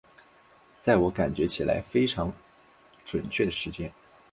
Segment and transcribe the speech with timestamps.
[0.81, 2.33] 在我感觉起来非常
[3.05, 3.93] 準确的时间